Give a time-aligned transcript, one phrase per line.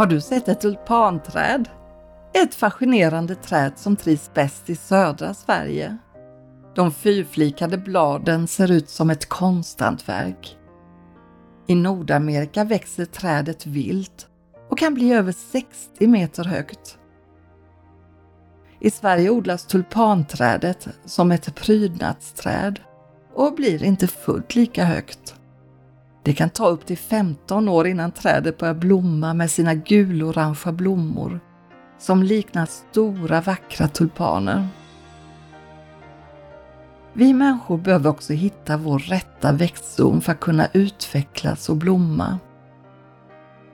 [0.00, 1.68] Har du sett ett tulpanträd?
[2.34, 5.96] Ett fascinerande träd som trivs bäst i södra Sverige.
[6.74, 10.58] De fyrflikade bladen ser ut som ett konsthantverk.
[11.66, 14.28] I Nordamerika växer trädet vilt
[14.70, 16.98] och kan bli över 60 meter högt.
[18.80, 22.80] I Sverige odlas tulpanträdet som ett prydnadsträd
[23.34, 25.39] och blir inte fullt lika högt.
[26.22, 31.40] Det kan ta upp till 15 år innan trädet börjar blomma med sina gulorangea blommor
[31.98, 34.68] som liknar stora vackra tulpaner.
[37.12, 42.38] Vi människor behöver också hitta vår rätta växtzon för att kunna utvecklas och blomma.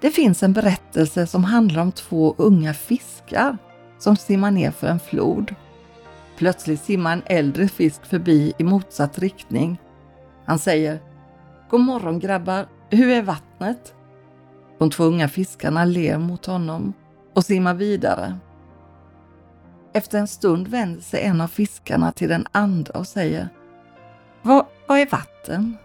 [0.00, 3.58] Det finns en berättelse som handlar om två unga fiskar
[3.98, 5.54] som simmar ner för en flod.
[6.38, 9.80] Plötsligt simmar en äldre fisk förbi i motsatt riktning.
[10.44, 11.00] Han säger
[11.70, 13.94] God morgon grabbar, hur är vattnet?
[14.78, 16.92] De två unga fiskarna ler mot honom
[17.34, 18.38] och simmar vidare.
[19.92, 23.48] Efter en stund vänder sig en av fiskarna till den andra och säger
[24.42, 25.76] Vad, vad är vatten?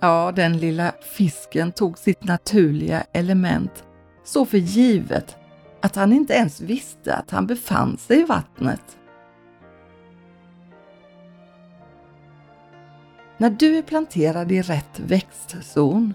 [0.00, 3.84] Ja, den lilla fisken tog sitt naturliga element
[4.24, 5.36] så för givet
[5.82, 8.98] att han inte ens visste att han befann sig i vattnet.
[13.44, 16.14] När du är planterad i rätt växtzon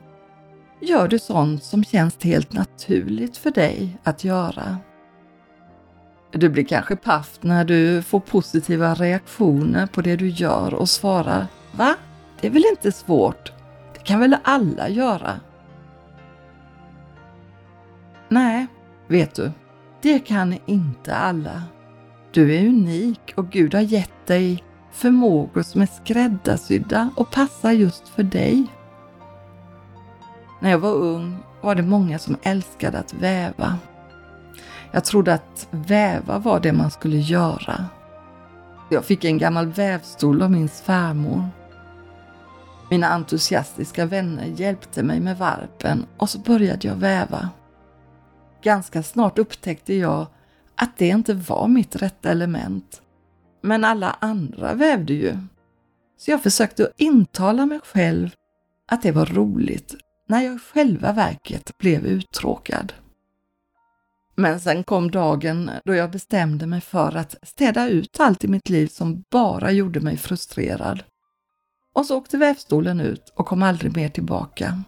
[0.82, 4.78] gör du sånt som känns helt naturligt för dig att göra.
[6.32, 11.48] Du blir kanske paff när du får positiva reaktioner på det du gör och svarar
[11.72, 11.96] Va?
[12.42, 13.54] Det är väl inte svårt?
[13.94, 15.40] Det kan väl alla göra?
[18.30, 18.68] Nej,
[19.08, 19.52] vet du,
[20.02, 21.64] det kan inte alla.
[22.32, 28.08] Du är unik och Gud har gett dig förmågor som är skräddarsydda och passar just
[28.08, 28.68] för dig.
[30.60, 33.78] När jag var ung var det många som älskade att väva.
[34.92, 37.86] Jag trodde att väva var det man skulle göra.
[38.90, 41.44] Jag fick en gammal vävstol av min svärmor.
[42.90, 47.50] Mina entusiastiska vänner hjälpte mig med varpen och så började jag väva.
[48.62, 50.28] Ganska snart upptäckte jag
[50.76, 53.02] att det inte var mitt rätta element.
[53.62, 55.38] Men alla andra vävde ju.
[56.18, 58.30] Så jag försökte intala mig själv
[58.88, 59.96] att det var roligt
[60.28, 62.94] när jag i själva verket blev uttråkad.
[64.36, 68.70] Men sen kom dagen då jag bestämde mig för att städa ut allt i mitt
[68.70, 71.04] liv som bara gjorde mig frustrerad.
[71.94, 74.84] Och så åkte vävstolen ut och kom aldrig mer tillbaka.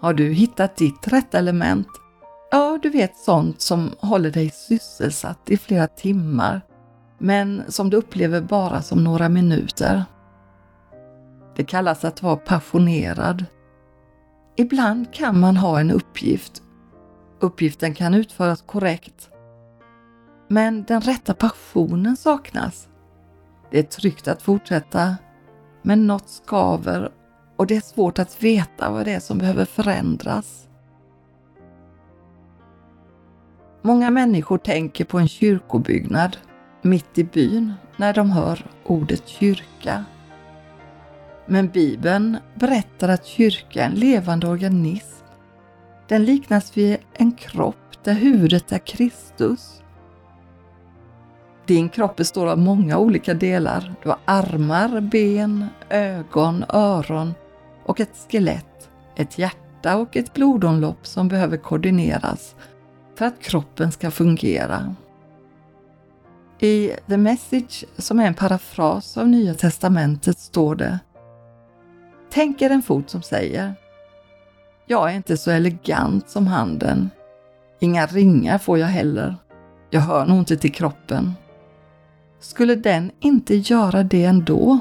[0.00, 1.88] Har du hittat ditt rätta element?
[2.50, 6.60] Ja, du vet sånt som håller dig sysselsatt i flera timmar,
[7.18, 10.04] men som du upplever bara som några minuter.
[11.56, 13.44] Det kallas att vara passionerad.
[14.56, 16.62] Ibland kan man ha en uppgift.
[17.40, 19.30] Uppgiften kan utföras korrekt.
[20.48, 22.88] Men den rätta passionen saknas.
[23.70, 25.16] Det är tryggt att fortsätta,
[25.82, 27.10] men något skaver
[27.56, 30.67] och det är svårt att veta vad det är som behöver förändras.
[33.82, 36.36] Många människor tänker på en kyrkobyggnad
[36.82, 40.04] mitt i byn när de hör ordet kyrka.
[41.46, 45.24] Men Bibeln berättar att kyrka är en levande organism.
[46.08, 49.82] Den liknas vid en kropp där huvudet är Kristus.
[51.66, 53.94] Din kropp består av många olika delar.
[54.02, 57.34] Du har armar, ben, ögon, öron
[57.84, 62.54] och ett skelett, ett hjärta och ett blodomlopp som behöver koordineras
[63.18, 64.94] för att kroppen ska fungera.
[66.58, 70.98] I The Message, som är en parafras av Nya Testamentet, står det
[72.30, 73.74] Tänk er en fot som säger
[74.86, 77.10] Jag är inte så elegant som handen.
[77.80, 79.36] Inga ringar får jag heller.
[79.90, 81.34] Jag hör nog inte till kroppen.
[82.40, 84.78] Skulle den inte göra det ändå?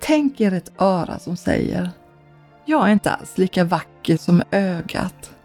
[0.00, 1.90] Tänk er ett öra som säger
[2.64, 5.37] Jag är inte alls lika vacker som ögat.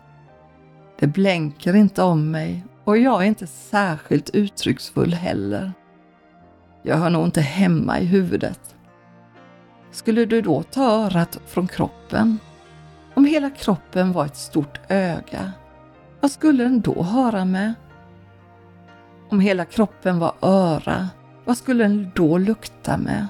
[1.00, 5.74] Det blänker inte om mig och jag är inte särskilt uttrycksfull heller.
[6.84, 8.76] Jag hör nog inte hemma i huvudet.
[9.92, 12.40] Skulle du då ta örat från kroppen?
[13.14, 15.52] Om hela kroppen var ett stort öga,
[16.20, 17.74] vad skulle den då höra med?
[19.30, 21.10] Om hela kroppen var öra,
[21.46, 23.28] vad skulle den då lukta med?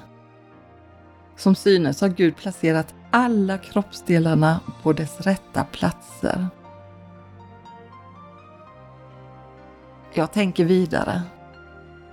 [1.37, 6.47] Som synes har Gud placerat alla kroppsdelarna på dess rätta platser.
[10.15, 11.21] Jag tänker vidare.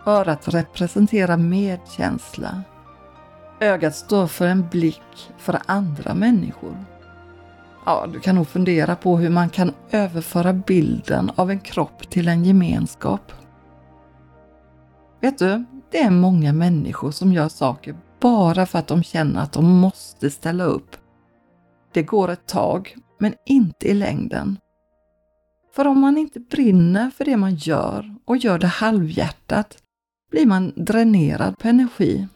[0.07, 2.63] Örat representerar medkänsla.
[3.61, 6.85] Ögat står för en blick för andra människor.
[7.87, 12.29] Ja, du kan nog fundera på hur man kan överföra bilden av en kropp till
[12.29, 13.33] en gemenskap.
[15.21, 19.53] Vet du, det är många människor som gör saker bara för att de känner att
[19.53, 20.97] de måste ställa upp.
[21.93, 24.59] Det går ett tag, men inte i längden.
[25.73, 29.79] För om man inte brinner för det man gör och gör det halvhjärtat
[30.31, 32.29] blir man dränerad på energi.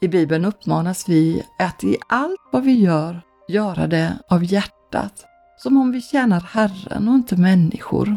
[0.00, 5.24] I Bibeln uppmanas vi att i allt vad vi gör, göra det av hjärtat,
[5.56, 8.16] som om vi tjänar Herren och inte människor.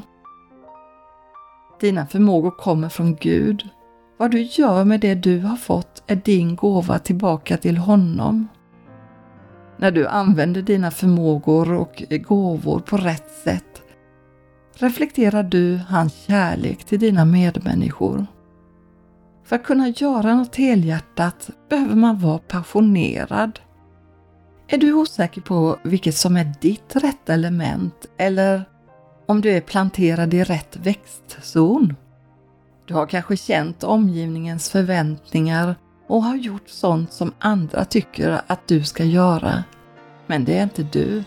[1.80, 3.69] Dina förmågor kommer från Gud.
[4.18, 8.48] Vad du gör med det du har fått är din gåva tillbaka till honom.
[9.81, 13.81] När du använder dina förmågor och gåvor på rätt sätt
[14.74, 18.25] reflekterar du hans kärlek till dina medmänniskor.
[19.44, 23.60] För att kunna göra något helhjärtat behöver man vara passionerad.
[24.68, 28.63] Är du osäker på vilket som är ditt rätta element eller
[29.25, 31.95] om du är planterad i rätt växtzon?
[32.86, 35.75] Du har kanske känt omgivningens förväntningar
[36.12, 39.63] och har gjort sånt som andra tycker att du ska göra.
[40.28, 41.24] Men det är inte du.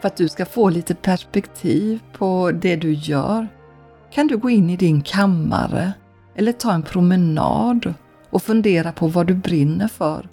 [0.00, 3.48] För att du ska få lite perspektiv på det du gör
[4.10, 5.92] kan du gå in i din kammare
[6.34, 7.94] eller ta en promenad
[8.30, 10.28] och fundera på vad du brinner för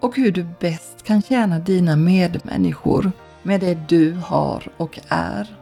[0.00, 3.12] och hur du bäst kan tjäna dina medmänniskor
[3.42, 5.56] med det du har och är.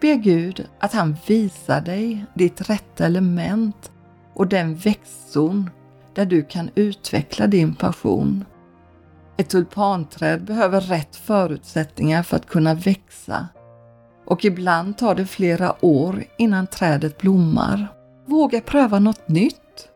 [0.00, 3.92] Be Gud att han visar dig ditt rätta element
[4.34, 5.70] och den växtzon
[6.16, 8.44] där du kan utveckla din passion.
[9.36, 13.48] Ett tulpanträd behöver rätt förutsättningar för att kunna växa
[14.26, 17.88] och ibland tar det flera år innan trädet blommar.
[18.26, 19.88] Våga pröva något nytt.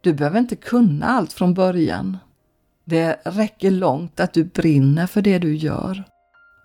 [0.00, 2.18] Du behöver inte kunna allt från början.
[2.84, 6.04] Det räcker långt att du brinner för det du gör.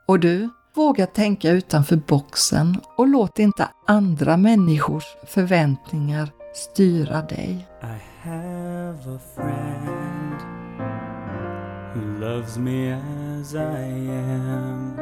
[0.07, 7.68] Och du, våga tänka utanför boxen och låt inte andra människors förväntningar styra dig.
[7.81, 8.15] Nej.
[8.25, 10.42] Have a friend
[11.94, 14.98] who loves me as I am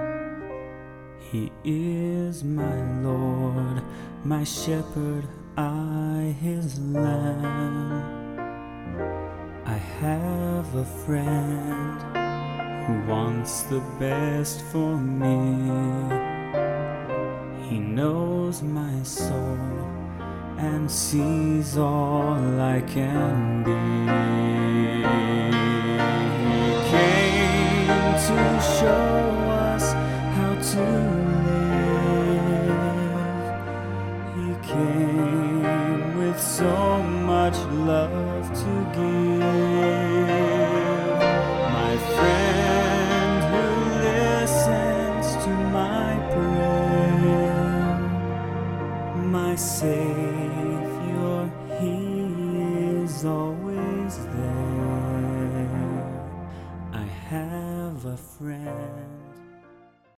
[1.31, 3.81] He is my Lord,
[4.25, 5.25] my shepherd
[5.55, 8.03] I his lamb.
[9.65, 12.01] I have a friend
[12.85, 15.37] who wants the best for me.
[17.69, 20.02] He knows my soul
[20.57, 23.71] and sees all I can be.
[26.53, 27.87] He came
[28.27, 29.15] to show
[29.65, 29.93] us
[30.35, 31.22] how to